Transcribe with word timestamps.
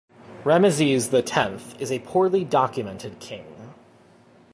Ramesses 0.43 1.11
the 1.11 1.21
Tenth 1.21 1.79
is 1.79 1.91
a 1.91 1.99
poorly 1.99 2.43
documented 2.43 3.19
king. 3.19 3.45